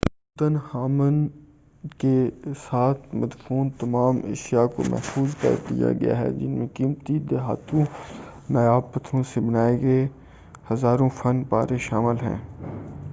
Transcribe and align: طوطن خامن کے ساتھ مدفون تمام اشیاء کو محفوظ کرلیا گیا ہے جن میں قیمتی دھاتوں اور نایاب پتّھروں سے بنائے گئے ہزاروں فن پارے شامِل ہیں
طوطن 0.03 0.57
خامن 0.61 1.17
کے 1.99 2.13
ساتھ 2.59 3.13
مدفون 3.15 3.69
تمام 3.79 4.21
اشیاء 4.31 4.65
کو 4.75 4.83
محفوظ 4.85 5.35
کرلیا 5.41 5.91
گیا 6.01 6.17
ہے 6.19 6.31
جن 6.39 6.57
میں 6.57 6.67
قیمتی 6.75 7.19
دھاتوں 7.29 7.81
اور 7.81 8.51
نایاب 8.51 8.91
پتّھروں 8.93 9.23
سے 9.33 9.41
بنائے 9.41 9.79
گئے 9.81 10.07
ہزاروں 10.71 11.09
فن 11.15 11.43
پارے 11.49 11.77
شامِل 11.87 12.25
ہیں 12.25 12.37